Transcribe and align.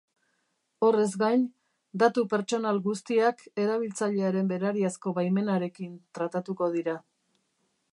Horrez 0.85 1.09
gain, 1.23 1.43
datu 2.03 2.23
pertsonal 2.31 2.79
guztiak 2.87 3.45
erabiltzailearen 3.65 4.51
berariazko 4.55 5.15
baimenarekin 5.21 5.95
tratatuko 6.21 6.75
dira. 6.81 6.99